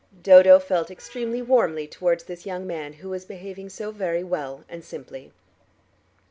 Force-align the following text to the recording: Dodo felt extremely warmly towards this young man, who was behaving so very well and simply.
Dodo 0.23 0.57
felt 0.57 0.89
extremely 0.89 1.43
warmly 1.43 1.85
towards 1.85 2.23
this 2.23 2.43
young 2.43 2.65
man, 2.65 2.93
who 2.93 3.09
was 3.09 3.23
behaving 3.23 3.69
so 3.69 3.91
very 3.91 4.23
well 4.23 4.63
and 4.67 4.83
simply. 4.83 5.31